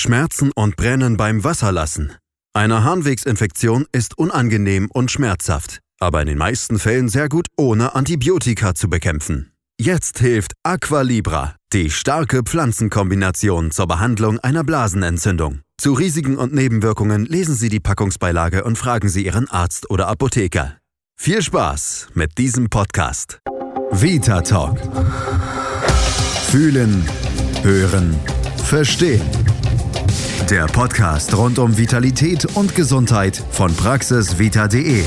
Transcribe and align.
Schmerzen 0.00 0.50
und 0.52 0.76
Brennen 0.76 1.16
beim 1.16 1.44
Wasserlassen. 1.44 2.12
Eine 2.54 2.82
Harnwegsinfektion 2.82 3.86
ist 3.92 4.18
unangenehm 4.18 4.88
und 4.90 5.10
schmerzhaft, 5.10 5.80
aber 6.00 6.22
in 6.22 6.26
den 6.26 6.38
meisten 6.38 6.78
Fällen 6.78 7.08
sehr 7.08 7.28
gut 7.28 7.46
ohne 7.56 7.94
Antibiotika 7.94 8.74
zu 8.74 8.88
bekämpfen. 8.88 9.52
Jetzt 9.78 10.18
hilft 10.18 10.52
Aqualibra, 10.62 11.54
die 11.72 11.90
starke 11.90 12.42
Pflanzenkombination 12.42 13.70
zur 13.70 13.86
Behandlung 13.86 14.38
einer 14.40 14.64
Blasenentzündung. 14.64 15.60
Zu 15.78 15.92
Risiken 15.92 16.36
und 16.36 16.52
Nebenwirkungen 16.52 17.24
lesen 17.24 17.54
Sie 17.54 17.68
die 17.68 17.80
Packungsbeilage 17.80 18.64
und 18.64 18.76
fragen 18.76 19.08
Sie 19.08 19.24
Ihren 19.24 19.48
Arzt 19.48 19.88
oder 19.90 20.08
Apotheker. 20.08 20.76
Viel 21.16 21.42
Spaß 21.42 22.08
mit 22.14 22.36
diesem 22.38 22.68
Podcast. 22.68 23.40
Vita 23.90 24.40
Talk. 24.40 24.78
Fühlen, 26.50 27.04
hören, 27.62 28.18
verstehen. 28.64 29.39
Der 30.50 30.66
Podcast 30.66 31.36
rund 31.36 31.60
um 31.60 31.78
Vitalität 31.78 32.44
und 32.56 32.74
Gesundheit 32.74 33.40
von 33.52 33.72
praxisvita.de. 33.72 35.04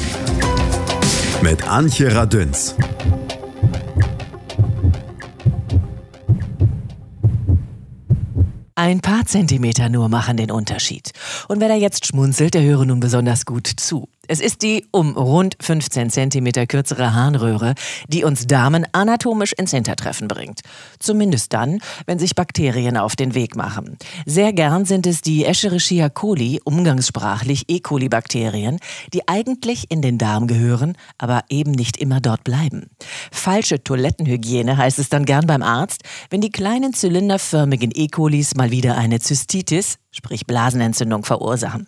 Mit 1.42 1.68
Antje 1.68 2.16
Radünz. 2.16 2.78
Ein 8.76 9.02
paar 9.02 9.26
Zentimeter 9.26 9.90
nur 9.90 10.08
machen 10.08 10.38
den 10.38 10.50
Unterschied. 10.50 11.12
Und 11.50 11.60
wer 11.60 11.68
da 11.68 11.76
jetzt 11.76 12.06
schmunzelt, 12.06 12.54
der 12.54 12.64
höre 12.64 12.86
nun 12.86 13.02
besonders 13.02 13.46
gut 13.46 13.68
zu. 13.68 14.08
Es 14.26 14.40
ist 14.40 14.62
die 14.62 14.86
um 14.92 15.18
rund 15.18 15.58
15 15.60 16.10
cm 16.10 16.68
kürzere 16.70 17.14
Harnröhre, 17.14 17.76
die 18.08 18.24
uns 18.24 18.48
Damen 18.48 18.88
anatomisch 18.94 19.52
ins 19.52 19.72
Hintertreffen 19.72 20.30
bringt. 20.30 20.62
Zumindest 20.98 21.52
dann, 21.52 21.80
wenn 22.06 22.20
sich 22.20 22.34
Bakterien 22.34 22.96
auf 22.96 23.18
den 23.18 23.36
Weg 23.36 23.58
machen. 23.58 23.98
Sehr 24.26 24.54
gern 24.54 24.86
sind 24.86 25.08
es 25.08 25.22
die 25.22 25.44
Escherichia 25.44 26.08
coli, 26.08 26.62
umgangssprachlich 26.64 27.66
E. 27.68 27.82
coli-Bakterien, 27.82 28.80
die 29.14 29.28
eigentlich 29.28 29.92
in 29.92 30.02
den 30.02 30.18
Darm 30.18 30.48
gehören, 30.48 30.96
aber 31.18 31.42
eben 31.50 31.72
nicht 31.72 31.98
immer 31.98 32.22
dort 32.22 32.46
bleiben. 32.46 32.90
Falsche 33.30 33.84
Toilettenhygiene 33.84 34.78
heißt 34.78 35.00
es 35.00 35.10
dann 35.10 35.26
gern 35.26 35.48
beim 35.48 35.62
Arzt, 35.62 36.04
wenn 36.30 36.40
die 36.40 36.52
kleinen 36.52 36.94
zylinderförmigen 36.94 37.92
E. 37.94 38.08
colis 38.08 38.56
mal 38.56 38.72
wieder 38.72 38.96
eine 38.96 39.20
Zystitis, 39.20 39.98
sprich 40.14 40.48
Blasenentzündung, 40.48 41.26
verursachen. 41.26 41.88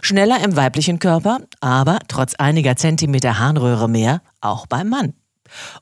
Schneller 0.00 0.42
im 0.44 0.54
weiblichen 0.54 1.00
Körper, 1.00 1.40
aber 1.60 1.98
trotz 2.06 2.34
einiger 2.34 2.76
Zentimeter 2.76 3.38
Harnröhre 3.38 3.88
mehr 3.88 4.22
auch 4.40 4.66
beim 4.66 4.88
Mann. 4.88 5.14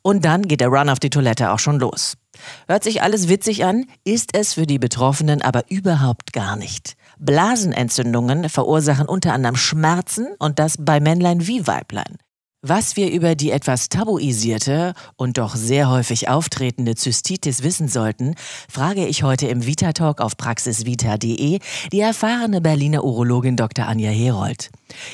Und 0.03 0.25
dann 0.25 0.49
geht 0.49 0.61
der 0.61 0.69
Run 0.69 0.89
auf 0.89 0.99
die 0.99 1.11
Toilette 1.11 1.51
auch 1.51 1.59
schon 1.59 1.79
los. 1.79 2.17
Hört 2.67 2.85
sich 2.85 3.03
alles 3.03 3.29
witzig 3.29 3.65
an, 3.65 3.87
ist 4.05 4.35
es 4.35 4.55
für 4.55 4.67
die 4.67 4.79
Betroffenen 4.79 5.43
aber 5.43 5.65
überhaupt 5.69 6.33
gar 6.33 6.57
nicht. 6.57 6.95
Blasenentzündungen 7.19 8.49
verursachen 8.49 9.07
unter 9.07 9.35
anderem 9.35 9.57
Schmerzen 9.57 10.29
und 10.39 10.59
das 10.59 10.77
bei 10.79 11.01
Männlein 11.01 11.47
wie 11.47 11.67
Weiblein. 11.67 12.17
Was 12.63 12.95
wir 12.97 13.11
über 13.11 13.37
die 13.37 13.53
etwas 13.53 13.89
tabuisierte 13.89 14.93
und 15.17 15.39
doch 15.39 15.57
sehr 15.57 15.89
häufig 15.89 16.29
auftretende 16.29 16.95
Zystitis 16.95 17.63
wissen 17.63 17.89
sollten, 17.89 18.35
frage 18.69 19.07
ich 19.07 19.23
heute 19.23 19.47
im 19.47 19.65
Vita 19.65 19.95
Talk 19.95 20.21
auf 20.21 20.37
praxisvita.de 20.37 21.59
die 21.91 22.01
erfahrene 22.01 22.61
Berliner 22.61 23.03
Urologin 23.03 23.57
Dr. 23.57 23.87
Anja 23.87 24.11
Herold. 24.11 24.69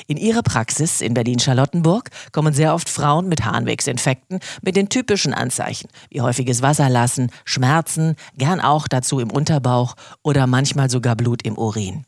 In 0.07 0.17
ihre 0.17 0.43
Praxis 0.43 0.99
in 0.99 1.13
Berlin-Charlottenburg 1.13 2.09
kommen 2.33 2.53
sehr 2.53 2.73
oft 2.73 2.89
Frauen 2.89 3.29
mit 3.29 3.45
Harnwegsinfekten 3.45 4.41
mit 4.61 4.75
den 4.75 4.89
typischen 4.89 5.33
Anzeichen 5.33 5.87
wie 6.09 6.19
häufiges 6.19 6.61
Wasserlassen, 6.61 7.31
Schmerzen, 7.45 8.17
gern 8.37 8.59
auch 8.59 8.89
dazu 8.89 9.21
im 9.21 9.31
Unterbauch 9.31 9.95
oder 10.21 10.47
manchmal 10.47 10.89
sogar 10.89 11.15
Blut 11.15 11.43
im 11.43 11.57
Urin. 11.57 12.03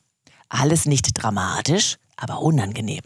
Alles 0.49 0.85
nicht 0.85 1.11
dramatisch, 1.13 1.95
aber 2.17 2.41
unangenehm. 2.41 3.03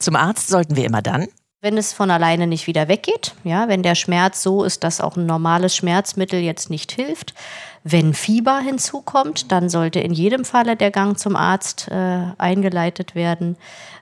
Zum 0.00 0.16
Arzt 0.16 0.48
sollten 0.48 0.74
wir 0.74 0.84
immer 0.84 1.02
dann, 1.02 1.28
wenn 1.60 1.76
es 1.76 1.92
von 1.92 2.10
alleine 2.10 2.46
nicht 2.46 2.66
wieder 2.66 2.86
weggeht, 2.88 3.34
ja, 3.42 3.68
wenn 3.68 3.82
der 3.82 3.96
Schmerz 3.96 4.42
so 4.42 4.62
ist, 4.62 4.84
dass 4.84 5.00
auch 5.00 5.16
ein 5.16 5.26
normales 5.26 5.74
Schmerzmittel 5.74 6.40
jetzt 6.40 6.70
nicht 6.70 6.92
hilft, 6.92 7.34
wenn 7.82 8.14
Fieber 8.14 8.58
hinzukommt, 8.60 9.50
dann 9.50 9.68
sollte 9.68 10.00
in 10.00 10.12
jedem 10.12 10.44
Falle 10.44 10.76
der 10.76 10.90
Gang 10.90 11.18
zum 11.18 11.36
Arzt 11.36 11.88
äh, 11.90 12.26
eingeleitet 12.38 13.14
werden. 13.14 13.56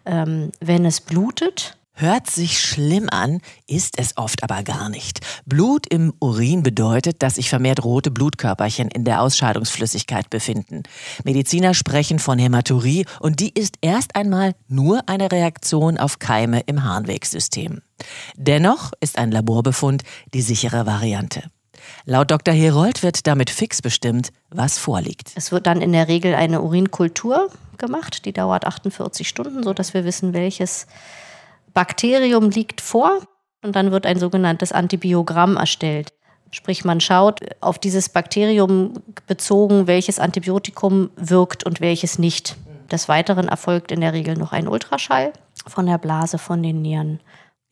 Ähm, 0.05 0.53
wenn 0.61 0.85
es 0.85 1.01
blutet, 1.01 1.77
Hört 1.99 2.29
sich 2.29 2.61
schlimm 2.61 3.09
an, 3.11 3.41
ist 3.67 3.99
es 3.99 4.19
oft 4.19 4.43
aber 4.43 4.63
gar 4.63 4.91
nicht. 4.91 5.21
Blut 5.47 5.87
im 5.87 6.13
Urin 6.21 6.63
bedeutet, 6.63 7.23
dass 7.23 7.37
sich 7.37 7.49
vermehrt 7.49 7.83
rote 7.85 8.11
Blutkörperchen 8.11 8.89
in 8.89 9.05
der 9.05 9.23
Ausscheidungsflüssigkeit 9.23 10.29
befinden. 10.29 10.83
Mediziner 11.25 11.73
sprechen 11.73 12.19
von 12.19 12.39
Hämaturie 12.39 13.07
und 13.19 13.41
die 13.41 13.49
ist 13.49 13.79
erst 13.81 14.15
einmal 14.15 14.55
nur 14.69 15.09
eine 15.09 15.33
Reaktion 15.33 15.97
auf 15.97 16.19
Keime 16.19 16.61
im 16.67 16.85
Harnwegssystem. 16.85 17.81
Dennoch 18.37 18.93
ist 19.01 19.17
ein 19.17 19.33
Laborbefund 19.33 20.03
die 20.35 20.43
sichere 20.43 20.85
Variante. 20.85 21.45
Laut 22.05 22.31
Dr. 22.31 22.53
Herold 22.53 23.03
wird 23.03 23.27
damit 23.27 23.49
fix 23.49 23.81
bestimmt, 23.81 24.33
was 24.51 24.77
vorliegt. 24.77 25.33
Es 25.35 25.51
wird 25.51 25.67
dann 25.67 25.81
in 25.81 25.93
der 25.93 26.09
Regel 26.09 26.35
eine 26.35 26.61
Urinkultur 26.61 27.49
gemacht, 27.79 28.27
die 28.27 28.35
dauert 28.35 28.67
48 28.67 29.27
Stunden, 29.27 29.63
sodass 29.63 29.95
wir 29.95 30.05
wissen, 30.05 30.35
welches 30.35 30.87
Bakterium 31.77 32.49
liegt 32.49 32.81
vor 32.81 33.21
und 33.63 33.77
dann 33.77 33.93
wird 33.93 34.07
ein 34.07 34.19
sogenanntes 34.19 34.73
Antibiogramm 34.73 35.59
erstellt. 35.59 36.09
Sprich, 36.51 36.87
man 36.87 37.03
schaut 37.03 37.41
auf 37.61 37.79
dieses 37.79 38.09
Bakterium 38.09 38.95
bezogen, 39.27 39.87
welches 39.87 40.19
Antibiotikum 40.19 41.11
wirkt 41.17 41.65
und 41.65 41.83
welches 41.83 42.19
nicht. 42.19 42.57
Des 42.91 43.11
Weiteren 43.11 43.49
erfolgt 43.49 43.93
in 43.93 44.01
der 44.01 44.15
Regel 44.15 44.39
noch 44.39 44.53
ein 44.53 44.69
Ultraschall 44.69 45.35
von 45.67 45.85
der 45.85 45.99
Blase, 45.99 46.39
von 46.39 46.63
den 46.63 46.81
Nieren 46.81 47.21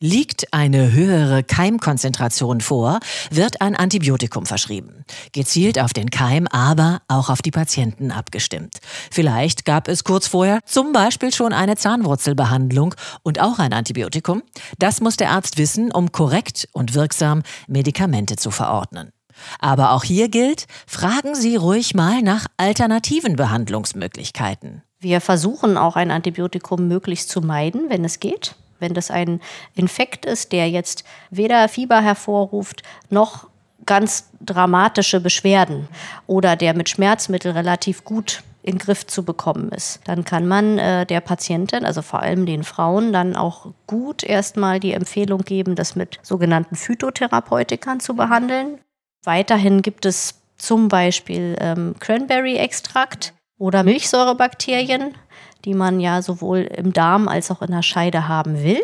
Liegt 0.05 0.53
eine 0.53 0.91
höhere 0.91 1.41
Keimkonzentration 1.41 2.61
vor, 2.61 2.99
wird 3.31 3.61
ein 3.61 3.75
Antibiotikum 3.75 4.45
verschrieben. 4.45 5.03
Gezielt 5.31 5.79
auf 5.79 5.93
den 5.93 6.11
Keim, 6.11 6.45
aber 6.45 7.01
auch 7.07 7.31
auf 7.31 7.41
die 7.41 7.49
Patienten 7.49 8.11
abgestimmt. 8.11 8.75
Vielleicht 9.09 9.65
gab 9.65 9.87
es 9.87 10.03
kurz 10.03 10.27
vorher 10.27 10.59
zum 10.63 10.93
Beispiel 10.93 11.33
schon 11.33 11.53
eine 11.53 11.75
Zahnwurzelbehandlung 11.75 12.93
und 13.23 13.41
auch 13.41 13.57
ein 13.57 13.73
Antibiotikum. 13.73 14.43
Das 14.77 15.01
muss 15.01 15.17
der 15.17 15.31
Arzt 15.31 15.57
wissen, 15.57 15.91
um 15.91 16.11
korrekt 16.11 16.67
und 16.71 16.93
wirksam 16.93 17.41
Medikamente 17.67 18.35
zu 18.35 18.51
verordnen. 18.51 19.09
Aber 19.57 19.91
auch 19.91 20.03
hier 20.03 20.29
gilt, 20.29 20.67
fragen 20.85 21.33
Sie 21.33 21.55
ruhig 21.55 21.95
mal 21.95 22.21
nach 22.21 22.45
alternativen 22.57 23.37
Behandlungsmöglichkeiten. 23.37 24.83
Wir 24.99 25.19
versuchen 25.19 25.77
auch 25.77 25.95
ein 25.95 26.11
Antibiotikum 26.11 26.87
möglichst 26.87 27.29
zu 27.29 27.41
meiden, 27.41 27.89
wenn 27.89 28.05
es 28.05 28.19
geht. 28.19 28.55
Wenn 28.85 28.93
das 28.93 29.09
ein 29.09 29.41
Infekt 29.73 30.27
ist, 30.27 30.51
der 30.51 30.69
jetzt 30.69 31.05
weder 31.31 31.67
Fieber 31.67 32.01
hervorruft, 32.01 32.83
noch 33.09 33.47
ganz 33.87 34.29
dramatische 34.41 35.19
Beschwerden 35.19 35.87
oder 36.27 36.55
der 36.55 36.75
mit 36.75 36.87
Schmerzmittel 36.87 37.53
relativ 37.53 38.05
gut 38.05 38.43
in 38.61 38.77
Griff 38.77 39.07
zu 39.07 39.23
bekommen 39.23 39.69
ist. 39.69 40.01
Dann 40.05 40.23
kann 40.23 40.47
man 40.47 40.77
äh, 40.77 41.07
der 41.07 41.21
Patientin, 41.21 41.83
also 41.83 42.03
vor 42.03 42.21
allem 42.21 42.45
den 42.45 42.63
Frauen, 42.63 43.11
dann 43.11 43.35
auch 43.35 43.71
gut 43.87 44.23
erstmal 44.23 44.79
die 44.79 44.93
Empfehlung 44.93 45.41
geben, 45.41 45.75
das 45.75 45.95
mit 45.95 46.19
sogenannten 46.21 46.75
Phytotherapeutikern 46.75 47.99
zu 47.99 48.15
behandeln. 48.15 48.79
Weiterhin 49.23 49.81
gibt 49.81 50.05
es 50.05 50.41
zum 50.57 50.89
Beispiel 50.89 51.55
ähm, 51.59 51.95
Cranberry-Extrakt 51.99 53.33
oder 53.57 53.83
Milchsäurebakterien, 53.83 55.15
die 55.63 55.73
man 55.73 55.99
ja 55.99 56.21
sowohl 56.21 56.59
im 56.59 56.93
Darm 56.93 57.27
als 57.27 57.51
auch 57.51 57.61
in 57.61 57.71
der 57.71 57.81
Scheide 57.83 58.27
haben 58.27 58.63
will 58.63 58.81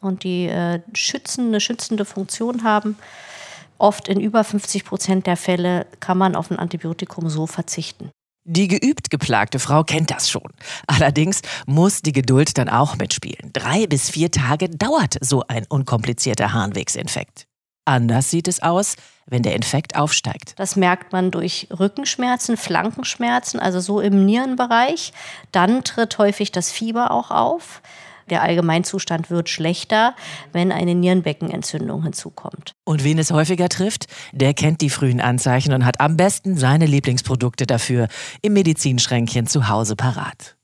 und 0.00 0.24
die 0.24 0.46
äh, 0.46 0.80
schützende, 0.94 1.60
schützende 1.60 2.04
Funktion 2.04 2.64
haben. 2.64 2.96
Oft 3.78 4.08
in 4.08 4.20
über 4.20 4.44
50 4.44 4.84
Prozent 4.84 5.26
der 5.26 5.36
Fälle 5.36 5.86
kann 6.00 6.18
man 6.18 6.36
auf 6.36 6.50
ein 6.50 6.58
Antibiotikum 6.58 7.28
so 7.30 7.46
verzichten. 7.46 8.10
Die 8.44 8.68
geübt 8.68 9.10
geplagte 9.10 9.58
Frau 9.58 9.84
kennt 9.84 10.10
das 10.10 10.30
schon. 10.30 10.50
Allerdings 10.86 11.42
muss 11.66 12.02
die 12.02 12.12
Geduld 12.12 12.56
dann 12.56 12.68
auch 12.68 12.96
mitspielen. 12.96 13.52
Drei 13.52 13.86
bis 13.86 14.10
vier 14.10 14.30
Tage 14.30 14.68
dauert 14.68 15.16
so 15.20 15.44
ein 15.46 15.66
unkomplizierter 15.68 16.52
Harnwegsinfekt. 16.52 17.46
Anders 17.84 18.30
sieht 18.30 18.48
es 18.48 18.62
aus, 18.62 18.96
wenn 19.26 19.42
der 19.42 19.54
Infekt 19.54 19.96
aufsteigt. 19.96 20.54
Das 20.56 20.76
merkt 20.76 21.12
man 21.12 21.30
durch 21.30 21.68
Rückenschmerzen, 21.78 22.56
Flankenschmerzen, 22.56 23.60
also 23.60 23.80
so 23.80 24.00
im 24.00 24.24
Nierenbereich. 24.26 25.12
Dann 25.52 25.84
tritt 25.84 26.18
häufig 26.18 26.52
das 26.52 26.70
Fieber 26.70 27.10
auch 27.10 27.30
auf. 27.30 27.80
Der 28.28 28.42
Allgemeinzustand 28.42 29.28
wird 29.28 29.48
schlechter, 29.48 30.14
wenn 30.52 30.70
eine 30.70 30.94
Nierenbeckenentzündung 30.94 32.04
hinzukommt. 32.04 32.72
Und 32.84 33.02
wen 33.02 33.18
es 33.18 33.32
häufiger 33.32 33.68
trifft, 33.68 34.06
der 34.32 34.54
kennt 34.54 34.80
die 34.80 34.90
frühen 34.90 35.20
Anzeichen 35.20 35.72
und 35.72 35.84
hat 35.84 36.00
am 36.00 36.16
besten 36.16 36.56
seine 36.56 36.86
Lieblingsprodukte 36.86 37.66
dafür 37.66 38.08
im 38.40 38.52
Medizinschränkchen 38.52 39.48
zu 39.48 39.68
Hause 39.68 39.96
parat. 39.96 40.56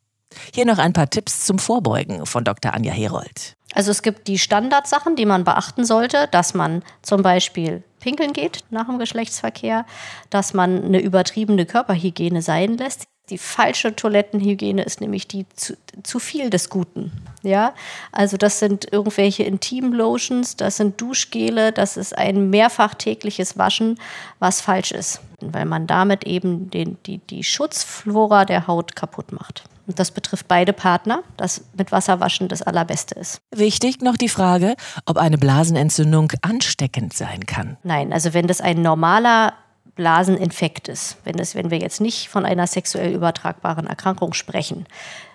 Hier 0.55 0.67
noch 0.67 0.79
ein 0.79 0.93
paar 0.93 1.11
Tipps 1.11 1.47
zum 1.47 1.59
Vorbeugen 1.59 2.27
von 2.27 2.45
Dr. 2.45 2.75
Anja 2.75 2.93
Herold. 2.93 3.55
Also 3.75 3.91
es 3.91 4.03
gibt 4.03 4.27
die 4.29 4.39
Standardsachen, 4.39 5.17
die 5.17 5.27
man 5.27 5.45
beachten 5.45 5.85
sollte, 5.85 6.29
dass 6.31 6.55
man 6.55 6.83
zum 7.03 7.23
Beispiel 7.23 7.83
pinkeln 8.01 8.33
geht 8.33 8.65
nach 8.71 8.87
dem 8.87 8.99
Geschlechtsverkehr, 8.99 9.85
dass 10.31 10.55
man 10.55 10.85
eine 10.85 11.01
übertriebene 11.01 11.67
Körperhygiene 11.67 12.41
sein 12.41 12.79
lässt. 12.79 13.05
Die 13.29 13.39
falsche 13.39 13.97
Toilettenhygiene 13.97 14.83
ist 14.85 15.01
nämlich 15.01 15.27
die 15.27 15.47
zu, 15.57 15.77
zu 16.05 16.21
viel 16.21 16.49
des 16.49 16.71
Guten. 16.71 17.11
Ja, 17.43 17.75
also 18.13 18.37
das 18.37 18.61
sind 18.61 18.93
irgendwelche 18.93 19.43
Intimlotions, 19.43 20.57
das 20.57 20.77
sind 20.77 21.01
Duschgele, 21.01 21.73
das 21.73 21.97
ist 21.97 22.17
ein 22.17 22.51
mehrfach 22.51 22.95
tägliches 22.95 23.59
Waschen, 23.59 23.99
was 24.39 24.61
falsch 24.61 24.93
ist, 24.93 25.21
weil 25.41 25.65
man 25.65 25.89
damit 25.89 26.25
eben 26.25 26.71
den, 26.71 26.99
die, 27.05 27.19
die 27.19 27.43
Schutzflora 27.43 28.45
der 28.45 28.69
Haut 28.69 28.95
kaputt 28.95 29.33
macht. 29.33 29.65
Und 29.87 29.99
das 29.99 30.11
betrifft 30.11 30.49
beide 30.49 30.73
Partner, 30.73 31.23
dass 31.37 31.63
mit 31.77 31.93
Wasserwaschen 31.93 32.49
das 32.49 32.63
Allerbeste 32.63 33.15
ist. 33.15 33.41
Wichtig 33.55 34.01
noch 34.01 34.17
die 34.17 34.29
Frage, 34.29 34.75
ob 35.05 35.17
eine 35.17 35.39
Blasenentzündung 35.39 36.33
ansteckend 36.43 37.13
sein 37.13 37.47
kann. 37.47 37.77
Nein, 37.85 38.13
also 38.13 38.35
wenn 38.35 38.49
das 38.49 38.61
ein 38.61 38.83
normaler 38.83 39.55
Blaseninfekt 39.97 40.89
ist, 40.89 41.17
wenn, 41.25 41.37
das, 41.37 41.55
wenn 41.55 41.71
wir 41.71 41.79
jetzt 41.79 42.03
nicht 42.03 42.29
von 42.29 42.45
einer 42.45 42.67
sexuell 42.67 43.15
übertragbaren 43.15 43.87
Erkrankung 43.87 44.35
sprechen, 44.35 44.87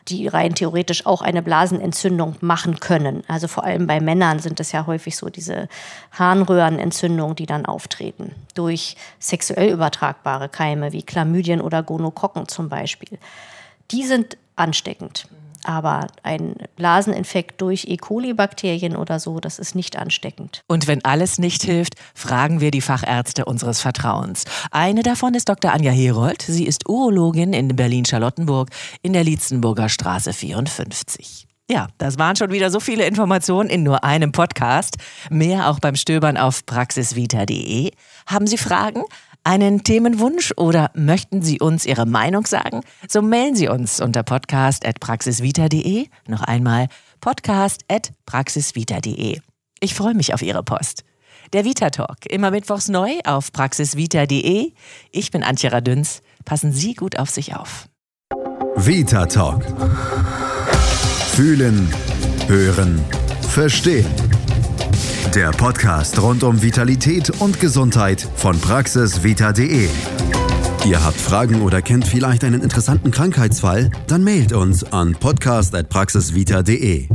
die 0.07 0.27
rein 0.27 0.53
theoretisch 0.53 1.05
auch 1.07 1.21
eine 1.21 1.41
Blasenentzündung 1.41 2.35
machen 2.41 2.79
können. 2.79 3.23
Also 3.27 3.47
vor 3.47 3.63
allem 3.63 3.87
bei 3.87 3.99
Männern 3.99 4.37
sind 4.37 4.59
es 4.59 4.71
ja 4.71 4.85
häufig 4.85 5.17
so 5.17 5.29
diese 5.29 5.67
Harnröhrenentzündungen, 6.11 7.35
die 7.35 7.47
dann 7.47 7.65
auftreten 7.65 8.35
durch 8.53 8.95
sexuell 9.19 9.71
übertragbare 9.71 10.47
Keime 10.47 10.91
wie 10.91 11.03
Chlamydien 11.03 11.61
oder 11.61 11.81
Gonokokken 11.81 12.47
zum 12.47 12.69
Beispiel. 12.69 13.17
Die 13.91 14.03
sind 14.03 14.37
ansteckend. 14.55 15.27
Aber 15.63 16.07
ein 16.23 16.55
Blaseninfekt 16.75 17.61
durch 17.61 17.85
E. 17.87 17.97
coli-Bakterien 17.97 18.95
oder 18.95 19.19
so, 19.19 19.39
das 19.39 19.59
ist 19.59 19.75
nicht 19.75 19.95
ansteckend. 19.95 20.63
Und 20.67 20.87
wenn 20.87 21.05
alles 21.05 21.37
nicht 21.37 21.61
hilft, 21.63 21.95
fragen 22.15 22.61
wir 22.61 22.71
die 22.71 22.81
Fachärzte 22.81 23.45
unseres 23.45 23.79
Vertrauens. 23.79 24.45
Eine 24.71 25.03
davon 25.03 25.35
ist 25.35 25.49
Dr. 25.49 25.71
Anja 25.71 25.91
Herold. 25.91 26.41
Sie 26.41 26.65
ist 26.65 26.89
Urologin 26.89 27.53
in 27.53 27.75
Berlin-Charlottenburg 27.75 28.69
in 29.03 29.13
der 29.13 29.23
Lietzenburger 29.23 29.87
Straße 29.87 30.33
54. 30.33 31.47
Ja, 31.69 31.87
das 31.99 32.19
waren 32.19 32.35
schon 32.35 32.51
wieder 32.51 32.69
so 32.69 32.81
viele 32.81 33.05
Informationen 33.05 33.69
in 33.69 33.83
nur 33.83 34.03
einem 34.03 34.33
Podcast. 34.33 34.97
Mehr 35.29 35.69
auch 35.69 35.79
beim 35.79 35.95
Stöbern 35.95 36.35
auf 36.35 36.65
praxisvita.de. 36.65 37.91
Haben 38.27 38.47
Sie 38.47 38.57
Fragen? 38.57 39.03
Einen 39.43 39.83
Themenwunsch 39.83 40.53
oder 40.55 40.91
möchten 40.93 41.41
Sie 41.41 41.59
uns 41.59 41.87
Ihre 41.87 42.05
Meinung 42.05 42.45
sagen? 42.45 42.81
So 43.07 43.23
mailen 43.23 43.55
Sie 43.55 43.69
uns 43.69 43.99
unter 43.99 44.21
podcast.praxisvita.de. 44.21 46.05
Noch 46.27 46.43
einmal 46.43 46.89
podcast.praxisvita.de. 47.21 49.39
Ich 49.79 49.95
freue 49.95 50.13
mich 50.13 50.35
auf 50.35 50.43
Ihre 50.43 50.61
Post. 50.61 51.05
Der 51.53 51.65
Vita 51.65 51.89
Talk, 51.89 52.27
immer 52.29 52.51
mittwochs 52.51 52.87
neu 52.87 53.17
auf 53.25 53.51
praxisvita.de. 53.51 54.73
Ich 55.11 55.31
bin 55.31 55.41
Antje 55.43 55.71
Radüns. 55.71 56.21
Passen 56.45 56.71
Sie 56.71 56.93
gut 56.93 57.17
auf 57.17 57.31
sich 57.31 57.55
auf. 57.55 57.89
Vita 58.75 59.25
Talk. 59.25 59.63
Fühlen, 61.31 61.91
hören, 62.47 63.03
verstehen. 63.49 64.05
Der 65.35 65.51
Podcast 65.51 66.21
rund 66.21 66.43
um 66.43 66.61
Vitalität 66.61 67.29
und 67.41 67.59
Gesundheit 67.59 68.27
von 68.35 68.59
praxisvita.de. 68.59 69.87
Ihr 70.85 71.03
habt 71.03 71.19
Fragen 71.19 71.61
oder 71.61 71.81
kennt 71.81 72.07
vielleicht 72.07 72.43
einen 72.43 72.61
interessanten 72.61 73.11
Krankheitsfall? 73.11 73.91
Dann 74.07 74.23
mailt 74.23 74.51
uns 74.51 74.83
an 74.83 75.13
podcast.praxisvita.de. 75.13 77.07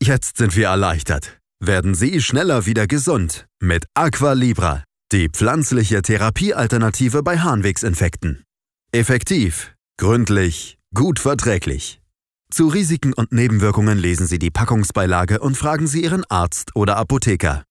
Jetzt 0.00 0.36
sind 0.38 0.56
wir 0.56 0.68
erleichtert. 0.68 1.38
Werden 1.60 1.94
Sie 1.94 2.20
schneller 2.20 2.66
wieder 2.66 2.86
gesund 2.86 3.46
mit 3.60 3.86
Aqua 3.94 4.32
Libra, 4.32 4.84
die 5.12 5.28
pflanzliche 5.28 6.02
Therapiealternative 6.02 7.22
bei 7.22 7.38
Harnwegsinfekten. 7.38 8.44
Effektiv, 8.92 9.74
gründlich, 9.98 10.78
gut 10.94 11.18
verträglich. 11.18 12.00
Zu 12.48 12.68
Risiken 12.68 13.12
und 13.12 13.32
Nebenwirkungen 13.32 13.98
lesen 13.98 14.28
Sie 14.28 14.38
die 14.38 14.52
Packungsbeilage 14.52 15.40
und 15.40 15.56
fragen 15.56 15.88
Sie 15.88 16.04
Ihren 16.04 16.24
Arzt 16.30 16.76
oder 16.76 16.96
Apotheker. 16.96 17.64